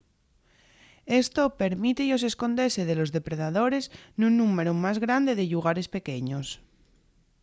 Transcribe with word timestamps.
esto 1.23 1.43
permíte-yos 1.61 2.23
escondese 2.31 2.81
de 2.89 2.95
los 2.99 3.13
depredadores 3.17 3.83
nun 4.19 4.33
númberu 4.41 4.73
más 4.83 4.97
grande 5.05 5.31
de 5.39 5.45
llugares 5.51 5.87
pequeños 5.95 6.47